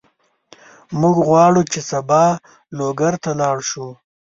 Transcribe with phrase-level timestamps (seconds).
[0.99, 2.23] موږ غواړو چې سبا
[2.77, 3.87] لوګر ته لاړ شو.